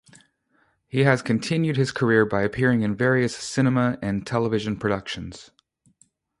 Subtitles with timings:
[0.87, 5.51] He has continued his career by appearing in various cinema and television productions.